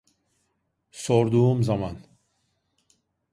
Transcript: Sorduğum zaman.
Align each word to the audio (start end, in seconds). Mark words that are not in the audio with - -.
Sorduğum 0.91 1.63
zaman. 1.63 1.97